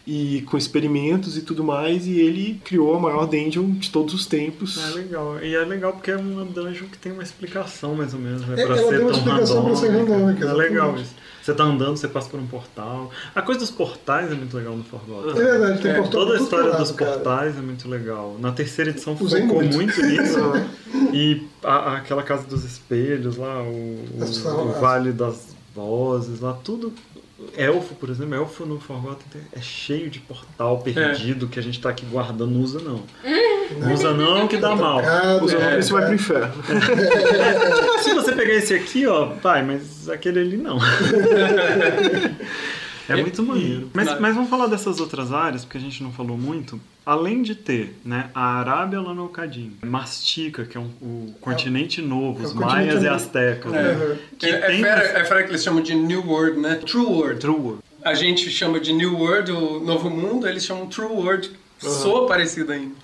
[0.06, 4.26] e com experimentos e tudo mais, e ele criou a maior dungeon de todos os
[4.26, 4.76] tempos.
[4.90, 5.38] É legal.
[5.42, 8.60] E é legal porque é uma dungeon que tem uma explicação, mais ou menos, né?
[8.60, 10.12] É, Pra ela ser tem uma explicação pra ser randômica.
[10.18, 11.14] randômica, É legal isso.
[11.42, 13.10] Você tá andando, você passa por um portal.
[13.34, 15.30] A coisa dos portais é muito legal no Forgotten.
[15.30, 17.12] É verdade, tem É, portal Toda a história lado, dos cara.
[17.12, 18.36] portais é muito legal.
[18.38, 19.74] Na terceira edição Usei focou muito.
[19.74, 20.38] muito, nisso.
[20.50, 20.70] né?
[21.12, 26.92] E a- aquela casa dos espelhos lá, o, o- o Vale das Vozes lá, tudo.
[27.56, 31.90] Elfo, por exemplo, Elfo no Forgotten é cheio de portal perdido que a gente tá
[31.90, 33.02] aqui guardando, não usa não.
[33.78, 35.00] Não usa não que dá mal.
[35.00, 36.52] Tocado, Usa é, é, você vai pro inferno.
[38.02, 40.78] Se você pegar esse aqui, ó, pai, mas aquele ali não.
[43.08, 43.90] É muito maneiro.
[43.92, 46.80] Mas, mas vamos falar dessas outras áreas, porque a gente não falou muito.
[47.04, 52.00] Além de ter né, a Arábia lá no Alcadim, Mastica, que é um- o continente
[52.00, 53.72] novo, é os maias e astecas.
[53.74, 53.82] É.
[53.82, 54.18] né?
[54.38, 56.76] Que É, é, fera, é fera que eles chamam de New World, né?
[56.76, 57.40] True World.
[57.40, 57.78] trua.
[58.04, 61.50] A gente chama de New World, o Novo Mundo, eles chamam True World.
[61.78, 62.94] Soa parecido ainda.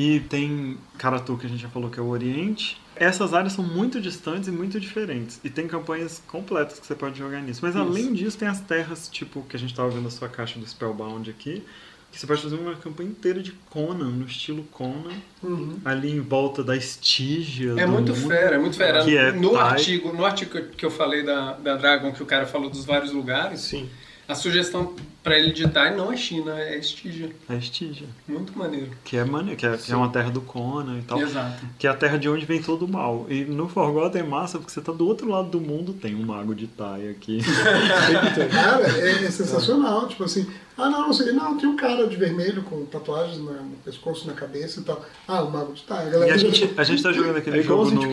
[0.00, 2.80] E tem Karatu, que a gente já falou que é o Oriente.
[2.94, 5.40] Essas áreas são muito distantes e muito diferentes.
[5.42, 7.58] E tem campanhas completas que você pode jogar nisso.
[7.64, 10.56] Mas além disso, tem as terras, tipo, que a gente tava vendo a sua caixa
[10.56, 11.64] do Spellbound aqui.
[12.12, 15.12] Que você pode fazer uma campanha inteira de Conan, no estilo Conan.
[15.42, 15.78] Uhum.
[15.84, 17.72] Ali em volta da Estígia.
[17.76, 18.28] É muito mundo.
[18.28, 19.04] fera, é muito fera.
[19.04, 19.60] Que é no, Thai.
[19.70, 23.10] artigo, no artigo que eu- falei da, da Dragon, que o cara falou dos vários
[23.12, 23.90] lugares, Sim.
[24.28, 27.30] A sugestão pra ele digitar não é China, é Estígia.
[27.48, 28.06] A Estígia.
[28.28, 28.90] Muito maneiro.
[29.04, 29.56] Que é, mane...
[29.56, 31.20] que, é, que é uma terra do Conan e tal.
[31.20, 31.64] Exato.
[31.78, 33.26] Que é a terra de onde vem todo o mal.
[33.28, 36.22] E no Forgotten é massa, porque você tá do outro lado do mundo, tem um
[36.24, 37.40] mago de Tai aqui.
[38.52, 40.06] Cara, é, é sensacional.
[40.08, 41.32] Tipo assim, ah, não, não sei.
[41.32, 43.52] Não, tem um cara de vermelho com tatuagens no
[43.84, 45.04] pescoço, na cabeça e tal.
[45.26, 46.00] Ah, o Mago de Tá.
[46.00, 48.06] A E galera a já- gente, a gente tá jogando aquele É jogo de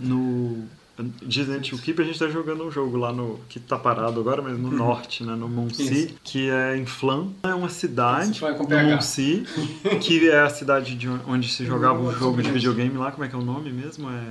[0.00, 0.68] no,
[1.00, 1.10] Crypto, né?
[1.22, 3.40] no Disney Keep a gente tá jogando um jogo lá no.
[3.48, 5.34] que tá parado agora, mas no norte, né?
[5.34, 7.28] No Monsi, que é em Flan.
[7.42, 8.82] É uma cidade no.
[8.90, 9.44] Monsi,
[10.00, 13.28] que é a cidade de onde se jogava um jogo de videogame lá, como é
[13.28, 14.08] que é o nome mesmo?
[14.10, 14.22] É...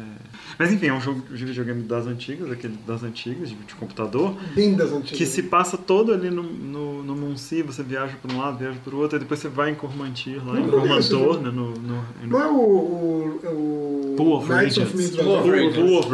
[0.57, 4.35] Mas enfim, é um jogo de videogame das antigas, aquele das antigas, de, de computador.
[4.53, 5.17] Bem das antigas.
[5.17, 8.77] Que se passa todo ali no, no, no Monsi, você viaja para um lado, viaja
[8.83, 11.49] para o outro, e depois você vai em Cormantir, lá em Não Cormantor, né?
[11.49, 12.55] No, no, Não é o.
[12.55, 14.91] o, o Pool of Knights of.
[14.91, 15.79] Pool of Radiance.
[15.79, 16.09] Pool of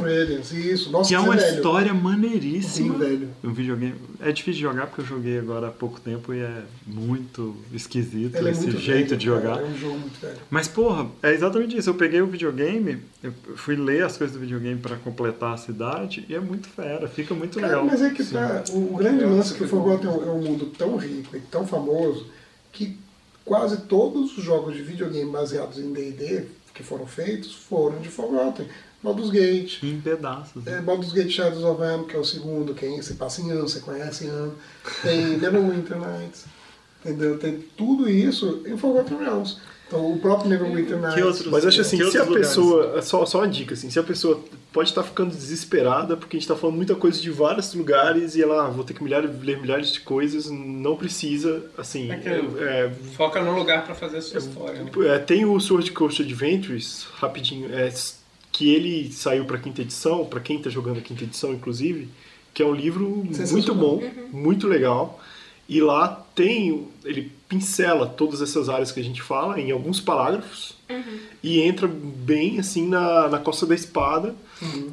[0.00, 0.90] Radiance, isso.
[0.90, 1.54] Nossa, Que é uma velho.
[1.56, 2.98] história Sim, maneiríssima.
[2.98, 3.28] velho.
[3.42, 3.94] Um videogame.
[4.20, 8.36] É difícil de jogar porque eu joguei agora há pouco tempo e é muito esquisito
[8.36, 9.56] Ele é esse muito jeito velho, de jogar.
[9.56, 10.36] cara, É um jogo muito velho.
[10.50, 11.90] Mas, porra, é exatamente isso.
[11.90, 16.24] Eu peguei o videogame, eu fui ler as coisas do videogame pra completar a cidade
[16.28, 17.84] e é muito fera, fica muito Cara, legal.
[17.84, 20.42] mas é que tá, o, grande lance é que o Forgotten é um, é um
[20.42, 22.26] mundo tão rico e tão famoso
[22.72, 22.96] que
[23.44, 28.66] quase todos os jogos de videogame baseados em D&D que foram feitos foram de Forgotten.
[29.02, 30.62] Baldur's Gate, Em pedaços.
[30.64, 30.78] né?
[30.78, 33.50] é, Baldur's Gate Shadows of Am, que é o segundo, que é, se passa em
[33.50, 34.50] An, você conhece An.
[35.02, 36.44] Tem Neverwinter Nights,
[37.04, 37.38] entendeu?
[37.38, 39.56] Tem tudo isso em Forgotten Realms.
[39.88, 41.14] Então, o próprio Neverwinter Nights...
[41.16, 42.48] Que outros- Mas acho assim, Que se a lugares?
[42.48, 43.02] pessoa.
[43.02, 46.48] Só, só uma dica, assim, se a pessoa pode estar ficando desesperada, porque a gente
[46.48, 49.60] está falando muita coisa de vários lugares e ela, ah, vou ter que milhares, ler
[49.60, 52.10] milhares de coisas, não precisa, assim.
[52.10, 54.82] É que- é, Foca no lugar pra fazer a sua história.
[54.82, 54.90] né?
[55.08, 57.92] é, tem o Sword Coast Adventures, rapidinho, é,
[58.52, 62.08] que ele saiu para quinta edição, para quem está jogando a quinta edição, inclusive,
[62.54, 65.18] que é um livro muito bom, muito legal.
[65.68, 70.76] E lá tem, ele pincela todas essas áreas que a gente fala em alguns parágrafos
[71.42, 74.34] e entra bem assim na, na costa da espada.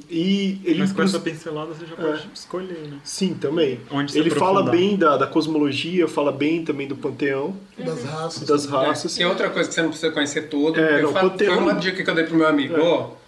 [0.10, 2.98] E ele Mas com essa pincelada você já pode escolher, né?
[3.04, 3.80] Sim, também.
[3.92, 8.48] Onde ele fala bem da, da cosmologia, fala bem também do panteão, Das raças.
[8.48, 9.18] das raças.
[9.18, 10.80] Que é outra coisa que você não precisa conhecer todo.
[10.80, 12.76] É, eu não, falo- tem foi um- uma dica que eu dei pro meu amigo,
[12.80, 13.08] ó.
[13.08, 13.19] Vê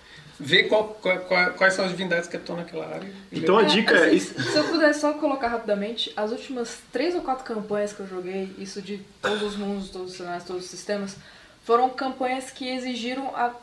[0.69, 3.11] qual- qual- qual- quais são as divindades que estão naquela área.
[3.31, 4.07] Então a É, dica é.
[4.07, 8.07] assim, se eu puder só colocar rapidamente, as últimas três ou quatro campanhas que eu
[8.07, 11.15] joguei, isso de todos os mundos, todos os cenários, todos os sistemas,
[11.63, 13.53] foram campanhas que exigiram a-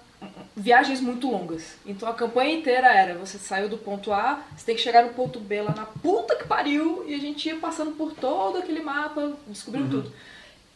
[0.56, 1.62] viagens muito longas.
[1.86, 5.10] Então a campanha inteira era, você saiu do ponto A, você tem que chegar no
[5.14, 8.80] ponto B lá na puta que pariu, e a gente ia passando por todo aquele
[8.80, 10.12] mapa, descobrindo tudo.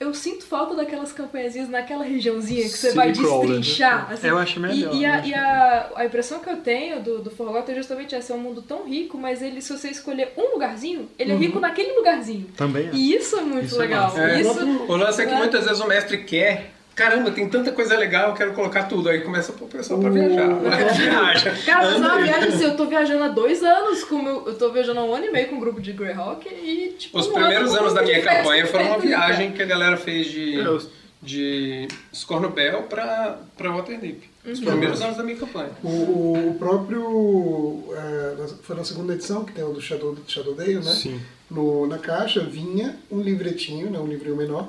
[0.02, 3.56] Eu sinto falta daquelas campanhazinhas naquela regiãozinha que você City vai crawler, né?
[3.58, 4.12] destrinchar.
[4.12, 4.26] assim.
[4.26, 7.18] Eu acho melhor, E, e, a, acho e a, a impressão que eu tenho do,
[7.20, 10.32] do Forgotten é justamente essa, é um mundo tão rico, mas ele, se você escolher
[10.36, 12.46] um lugarzinho, ele é rico naquele lugarzinho.
[12.56, 12.90] Também é.
[12.92, 14.16] E isso é muito Isso é legal.
[14.18, 15.36] É, Isso, O lance é que É.
[15.36, 16.72] muitas vezes o mestre quer.
[16.94, 19.09] Caramba, tem tanta coisa legal, eu quero colocar tudo.
[19.09, 20.48] Aí começa o pessoal pra viajar.
[20.94, 21.50] Viaja.
[21.64, 24.46] Cara, mas é uma viagem assim, eu tô viajando há dois anos com o meu.
[24.48, 27.18] Eu tô viajando há um ano e meio com um grupo de Greyhawk e, tipo.
[27.18, 30.26] Os um primeiros ano anos da minha campanha foram uma viagem que a galera fez
[30.26, 30.78] de, É,
[31.22, 34.31] de Scornobel pra, pra Waterdeep.
[34.44, 35.70] Os primeiros anos da minha campanha.
[35.83, 37.85] O, o- o próprio.
[37.96, 40.83] é, foi na segunda edição, que tem o do Shadow, Shadowdale, né?
[40.83, 41.20] Sim.
[41.50, 44.68] No, na caixa vinha um livretinho, né, um livrinho menor,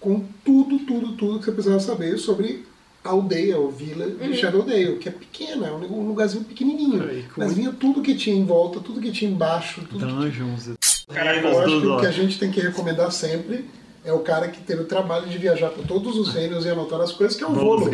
[0.00, 2.64] com tudo, tudo, tudo que você precisava saber sobre
[3.04, 7.04] a aldeia ou vila de Shadowdale, que é pequena, é um lugarzinho pequenininho.
[7.36, 10.70] Mas vinha tudo que tinha em volta, tudo que tinha embaixo, tudo que Dungeons.
[11.08, 13.64] Cara, Regras eu acho que o que a gente tem que recomendar sempre
[14.04, 17.00] é o cara que teve o trabalho de viajar por todos os reinos e anotar
[17.00, 17.90] as coisas, que é o Volo.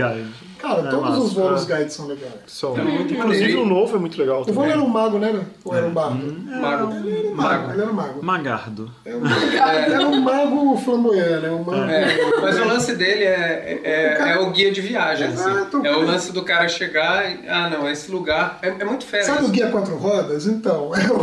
[0.62, 1.20] Cara, É todos massa.
[1.20, 1.76] os Volos É.
[1.76, 2.32] Guides são legais.
[2.32, 3.62] É muito Inclusive maneiro.
[3.62, 4.70] o novo é muito legal O também.
[4.70, 5.40] era um mago, né?
[5.64, 6.16] Ou era um bardo?
[6.60, 6.92] Mago.
[6.94, 8.24] Ele era um mago, ele era um mago.
[8.24, 8.90] Magardo.
[9.04, 11.50] Era um, era um mago flamboyante, né?
[11.50, 11.82] Um mago...
[11.90, 15.26] É, mas o lance dele é, é, é o guia de viagem.
[15.28, 15.50] assim.
[15.50, 15.96] Exato, É o cara.
[15.98, 17.48] lance do cara chegar e.
[17.48, 18.58] Ah, não, esse lugar.
[18.62, 19.24] É, é muito fera.
[19.24, 19.52] Sabe o isso.
[19.52, 20.46] guia quatro rodas?
[20.46, 21.22] Então, é o.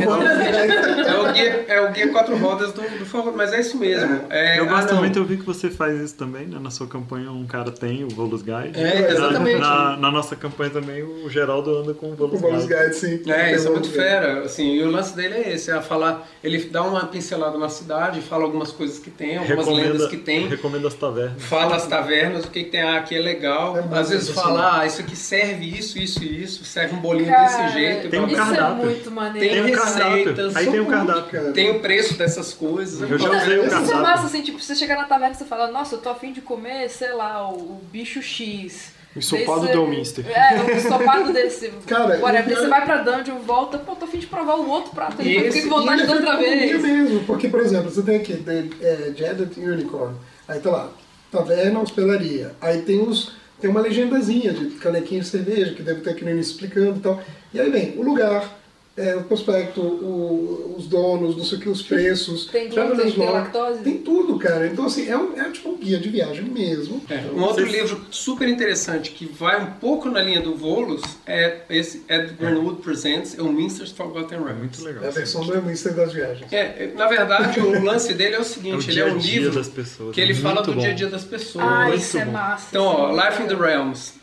[1.09, 4.21] É o guia, é o guia quatro rodas do, do Forgotten, mas é isso mesmo.
[4.29, 4.99] É, Eu ah, gosto não.
[5.01, 6.57] muito, eu vi que você faz isso também, né?
[6.59, 8.71] Na sua campanha um cara tem o Volus Guide.
[8.79, 12.95] É, Na, na nossa campanha também o Geraldo anda com o O Volus Volos Guide.
[12.95, 13.21] Sim.
[13.31, 16.27] É, isso é o muito fera, assim, e o lance dele é esse, é falar,
[16.43, 20.47] ele dá uma pincelada na cidade, fala algumas coisas que tem, algumas lendas que tem,
[20.47, 21.43] recomenda as tavernas.
[21.43, 24.57] fala as tavernas, o que, que tem, ah, aqui é legal, É às vezes sensacional.
[24.57, 28.09] fala, ah, isso aqui serve isso, isso e isso, serve um bolinho Cara, desse jeito,
[28.09, 28.81] Tem um cardápio.
[28.81, 29.39] é muito maneiro.
[29.39, 30.15] Tem Tem um cardápio.
[30.17, 31.39] receitas, Aí tem um Só muito, cardápio.
[31.39, 31.51] cara.
[31.53, 33.09] tem o preço dessas coisas.
[33.09, 34.01] Eu já usei o Isso é cardápio.
[34.01, 36.41] massa, assim, tipo, você chegar na taverna e você fala, nossa, eu tô afim de
[36.41, 38.93] comer, sei lá, o, o bicho X.
[39.15, 40.25] O ensopado Daí do você- Elminster.
[40.29, 41.69] É, o ensopado desse.
[41.87, 42.45] Cara, whatever.
[42.45, 45.21] Daí você vai pra dungeon, volta, pô, tô afim de provar o outro prato.
[45.21, 46.81] esse- com vontade E de ele outra é vez.
[46.83, 50.15] mesmo, porque, por exemplo, você tem aqui The, é, Jadet Unicorn,
[50.47, 50.91] aí tá lá,
[51.31, 56.11] taverna, hospedaria, aí tem uns, tem uma legendazinha de canequinha de cerveja, que deve ter
[56.11, 57.19] aqui no início explicando e tal,
[57.53, 58.58] e aí vem o lugar,
[58.99, 62.45] é, o prospecto, o- os donos, não sei o que, os preços.
[62.45, 63.79] Tem glúten, tem lactose?
[63.83, 64.67] Tem tudo, cara.
[64.67, 67.01] Então, assim, é, um, é tipo um guia de viagem mesmo.
[67.09, 71.59] É, um outro livro super interessante que vai um pouco na linha do Volos é
[71.69, 74.59] esse Ed Greenwood Presents, é o Minster's Forgotten Realms.
[74.59, 75.03] Muito legal.
[75.03, 76.51] É a versão do Mister das viagens.
[76.51, 79.51] É, na verdade, o lance dele é o É o seguinte, ele é um livro
[79.51, 80.13] das pessoas.
[80.15, 80.79] que ele Muito fala do bom.
[80.81, 81.63] dia a dia das pessoas.
[81.65, 82.67] Ah, Muito isso é massa.
[82.69, 83.55] Então, ó, é Life in the.
[83.55, 84.13] Realms,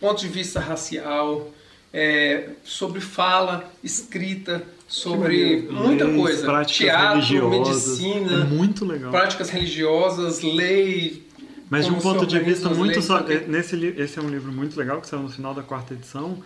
[0.00, 1.48] ponto de vista racial,
[1.92, 6.44] é, sobre fala, escrita, sobre muita Leis, coisa.
[6.46, 7.98] práticas Teatro, religiosas.
[7.98, 9.10] medicina, É muito legal.
[9.10, 11.26] práticas religiosas, lei.
[11.70, 13.20] Mas de um ponto de vista muito leis, só.
[13.48, 16.42] Nesse, li- esse é um livro muito legal que saiu no final da quarta edição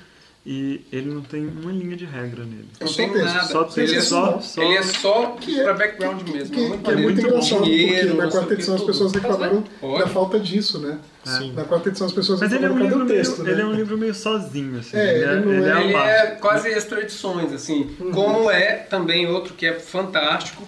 [0.48, 2.68] e ele não tem uma linha de regra nele.
[2.80, 3.46] Não Só tem texto, nada.
[3.48, 6.54] Só ele, é texto, só, ele é só Que é- pra background mesmo.
[6.54, 8.92] Que, é muito que é muito engraçado, porque na quarta o que, edição as tudo.
[8.92, 9.98] pessoas reclamaram Pode.
[10.04, 10.98] da falta disso, né?
[11.24, 11.52] Sim.
[11.52, 13.50] Na quarta edição as pessoas Mas ele é, um reclamaram, livro o meio, texto, né?
[13.50, 14.96] ele é um livro meio sozinho, assim.
[14.96, 17.96] É, ele, é, ele é é- Ele é quase extra edições, assim.
[17.98, 18.12] Uhum.
[18.12, 20.62] Como é também outro que é fantástico,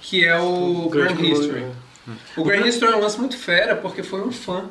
[0.00, 1.64] que é o Grand Grande History.
[2.36, 4.66] O Grand History é um lance muito fera, porque foi um fã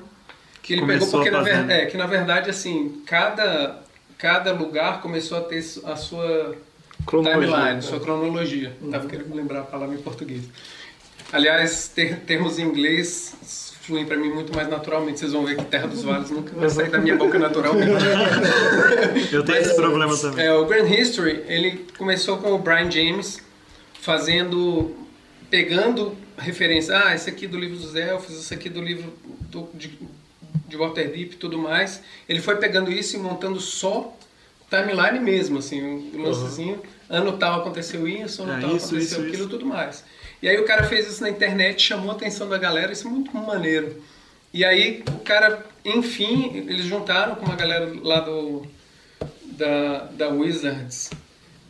[0.62, 3.83] que ele pegou, Começou porque na, ver- é, que na verdade, assim, cada,
[4.23, 6.55] cada lugar começou a ter a sua
[7.05, 8.77] Cronologia, timeline, sua cronologia.
[8.89, 10.43] Tava querendo lembrar a palavra em português.
[11.33, 15.19] Aliás, ter, termos em inglês fluem para mim muito mais naturalmente.
[15.19, 17.91] Vocês vão ver que Terra dos Vales nunca vai sair da minha boca naturalmente.
[19.29, 20.45] Eu tenho Mas, esse problema também.
[20.45, 23.41] É, o Grand History, ele começou com o Brian James
[23.99, 24.95] fazendo,
[25.49, 29.13] pegando referência, ah, esse aqui do livro dos elfos, esse aqui do livro
[29.51, 29.99] do, de,
[30.67, 32.01] de Waterdeep e tudo mais.
[32.27, 34.15] Ele foi pegando isso e montando só
[34.69, 36.81] timeline mesmo, assim, um lancezinho.
[37.09, 39.49] Ano tal aconteceu isso, ano É, tal isso, aconteceu isso, aquilo isso.
[39.49, 40.03] tudo mais.
[40.41, 43.11] E aí o cara fez isso na internet, chamou a atenção da galera, isso é
[43.11, 44.01] muito maneiro.
[44.53, 48.65] E aí o cara, enfim, eles juntaram com uma galera lá do
[49.57, 51.11] da, da Wizards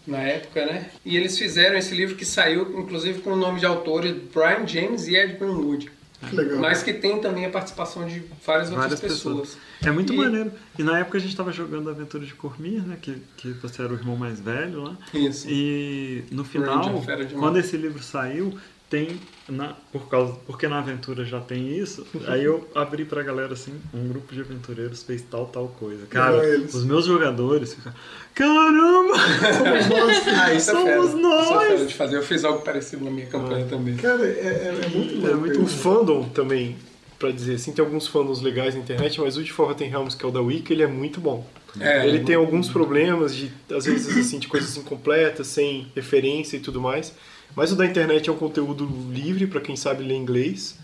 [0.05, 0.89] na época, né?
[1.05, 5.07] E eles fizeram esse livro que saiu, inclusive, com o nome de autores Brian James
[5.07, 5.91] e Ed Greenwood.
[6.31, 6.59] Legal.
[6.59, 9.39] Mas que tem também a participação de várias outras Várias pessoas.
[9.49, 9.57] pessoas.
[9.83, 10.51] É muito E- maneiro.
[10.77, 12.97] E na época a gente tava jogando a Aventura de Cormir, né?
[13.01, 14.97] Que, que você era o irmão mais velho lá.
[15.13, 15.47] Isso.
[15.49, 17.03] E no final,
[17.39, 18.57] quando esse livro saiu,
[18.93, 19.19] tem.
[19.49, 23.73] Na, por causa, porque na aventura já tem isso, aí eu abri pra galera assim,
[23.93, 26.05] um grupo de aventureiros fez tal, tal coisa.
[26.05, 26.73] Cara, eles.
[26.73, 27.91] os meus jogadores ficam.
[28.33, 29.15] Caramba!
[29.53, 30.23] Somos nós.
[30.39, 31.05] Ah, isso é Somos fera.
[31.05, 31.67] Isso é nós!
[31.67, 32.17] fera de fazer.
[32.17, 33.97] Eu fiz algo parecido na minha campanha também.
[33.97, 35.27] Cara, é, é, é muito louco.
[35.27, 36.77] É muito O fandom também,
[37.19, 40.23] pra dizer assim, tem alguns fandoms legais na internet, mas o de Forgotten Realms, que
[40.23, 41.45] é o da Wiki, ele é muito bom.
[41.79, 46.59] É, ele tem alguns problemas de, às vezes, assim, de coisas incompletas, sem referência e
[46.61, 47.13] tudo mais.
[47.55, 50.77] Mas o da internet é um conteúdo livre para quem sabe ler inglês.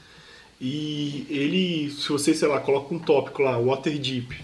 [0.61, 4.35] E ele, se você, sei lá, coloca um tópico lá, Waterdeep,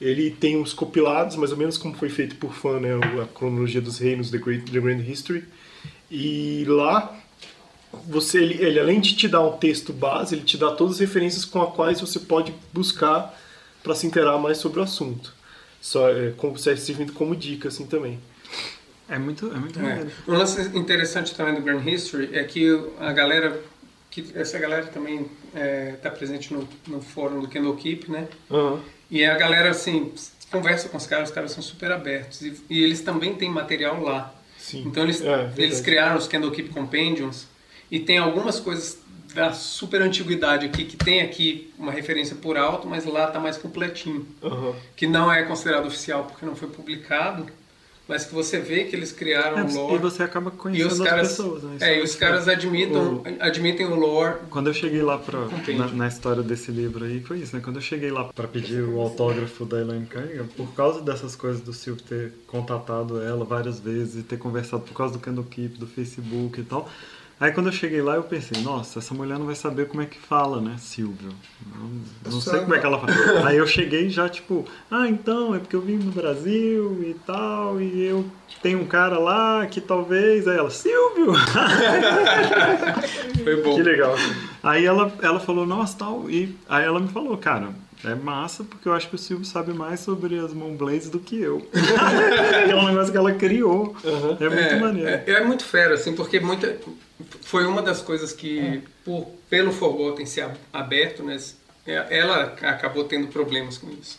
[0.00, 2.90] ele tem os compilados, mais ou menos como foi feito por fã, né,
[3.22, 5.44] a cronologia dos reinos, The, Great, The Grand History.
[6.10, 7.20] E lá,
[8.06, 11.00] você, ele, ele, além de te dar um texto base, ele te dá todas as
[11.00, 13.36] referências com as quais você pode buscar
[13.82, 15.34] para se inteirar mais sobre o assunto.
[15.80, 18.18] Só é, como, servindo como dica, assim, também.
[19.10, 19.82] É muito, é muito É.
[19.82, 20.10] maneiro.
[20.28, 22.66] Um lance interessante também do Grand History é que
[23.00, 23.60] a galera,
[24.10, 25.26] que essa galera também
[25.94, 28.28] está presente no, no fórum do Kendall Keep, né?
[28.50, 28.80] Aham.
[29.10, 30.12] E a galera, assim,
[30.52, 32.40] conversa com os caras, os caras são super abertos.
[32.42, 34.32] E, e eles também têm material lá.
[34.56, 34.84] Sim.
[34.86, 35.62] Então eles, É, verdade.
[35.62, 37.48] eles criaram os Kendall Keep Compendiums
[37.90, 38.98] e tem algumas coisas
[39.34, 43.56] da super antiguidade aqui que tem aqui uma referência por alto, mas lá tá mais
[43.56, 44.26] completinho.
[44.42, 44.74] Aham.
[44.94, 47.46] Que não é considerado oficial porque não foi publicado,
[48.10, 49.98] mas que você vê que eles criaram É, um e lore.
[49.98, 51.76] você acaba E conhecendo os caras, as pessoas, né?
[51.80, 52.56] É, e os caras legal.
[52.56, 54.34] admitam, admitem o lore.
[54.50, 55.38] Quando eu cheguei lá pra,
[55.78, 57.62] na, na história desse livro aí, foi isso, né?
[57.64, 61.62] Quando eu cheguei lá pra pedir o autógrafo da Elaine Cunningham, por causa dessas coisas
[61.62, 65.78] do Silvio ter contatado ela várias vezes e ter conversado por causa do Candle Keep,
[65.78, 66.90] do Facebook e tal.
[67.40, 70.06] Aí quando eu cheguei lá eu pensei, nossa, essa mulher não vai saber como é
[70.06, 71.30] que fala, né, Silvio?
[72.26, 73.48] Não, sei como é que ela fala.
[73.48, 77.80] Aí eu cheguei já tipo, ah, então, é porque eu vim no Brasil e tal,
[77.80, 78.26] e eu
[78.62, 80.46] tenho um cara lá que talvez.
[80.46, 81.32] Aí ela, Silvio!
[83.42, 83.74] Foi bom.
[83.74, 84.14] Que legal.
[84.62, 86.28] Aí ela, ela falou, nossa, tal.
[86.28, 87.70] E aí ela me falou, cara,
[88.04, 91.40] é massa porque eu acho que o Silvio sabe mais sobre as Moonblades do que
[91.40, 91.66] eu.
[92.68, 93.94] é um negócio que ela criou.
[94.40, 95.08] É muito é, maneiro.
[95.08, 96.78] É, é muito fera, assim, porque muita,
[97.42, 101.36] foi uma das coisas que, por, pelo Forgotten ser ab- aberto, né,
[101.86, 104.18] é- ela acabou tendo problemas com isso.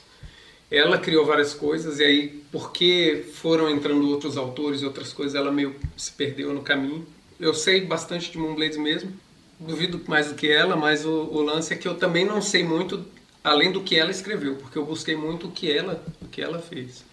[0.69, 5.51] Ela criou várias coisas e aí, porque foram entrando outros autores e outras coisas, ela
[5.51, 7.05] meio se perdeu no caminho.
[7.39, 9.11] Eu sei bastante de Moonblades mesmo,
[9.59, 12.63] duvido mais do que ela, mas o, o lance é que eu também não sei
[12.63, 13.03] muito
[13.43, 16.59] além do que ela escreveu, porque eu busquei muito o que ela, o que ela
[16.59, 17.03] fez.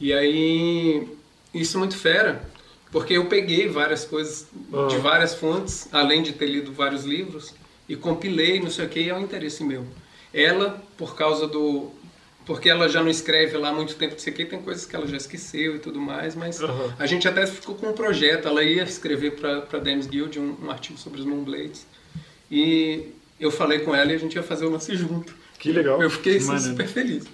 [0.00, 1.06] E aí
[1.52, 2.42] isso é muito fera,
[2.90, 4.86] porque eu peguei várias coisas Ah.
[4.88, 7.54] de várias fontes, além de ter lido vários livros,
[7.88, 9.86] e compilei, não sei o que, e é um interesse meu.
[10.32, 11.90] Ela, por causa do.
[12.46, 14.84] Porque ela já não escreve lá há muito tempo, não sei o que, tem coisas
[14.84, 16.94] que ela já esqueceu e tudo mais, mas Aham.
[16.98, 18.46] a gente até ficou com um projeto.
[18.48, 21.86] Ela ia escrever para Dames Guild um, um artigo sobre os Moonblades.
[22.50, 25.34] E eu falei com ela e a gente ia fazer o lance junto.
[25.64, 26.00] Que legal.
[26.02, 27.24] Eu fiquei assim, super feliz.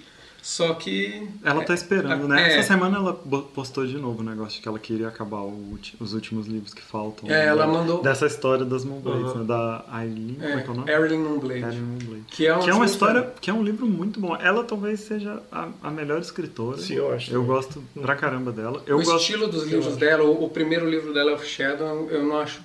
[0.41, 1.27] Só que.
[1.43, 2.41] Ela tá esperando, né?
[2.41, 2.57] É.
[2.57, 5.95] Essa semana ela postou de novo o negócio de que ela queria acabar o ulti-
[5.99, 7.29] os últimos livros que faltam.
[7.29, 7.71] É, ela né?
[7.73, 9.37] mandou- Dessa história das Moonblades, Uhum.
[9.39, 9.43] né?
[9.45, 10.91] Da Aileen, como é que é o nome?
[10.91, 11.63] Erin Moonblade.
[11.63, 12.23] Aileen Moonblade.
[12.31, 14.35] Que é, um Que é uma história, que é um livro muito bom.
[14.35, 16.77] Ela talvez seja a, a melhor escritora.
[16.79, 17.31] Sim, eu acho.
[17.31, 18.81] Eu gosto pra caramba dela.
[18.87, 19.17] Eu o gosto.
[19.21, 22.61] estilo dos livros dela, o, o primeiro livro dela, Shadow, eu não acho.